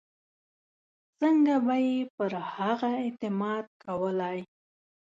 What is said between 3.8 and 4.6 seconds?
کولای.